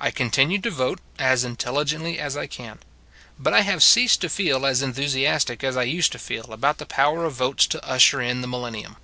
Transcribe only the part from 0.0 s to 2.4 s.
I continue to vote, as intelligently as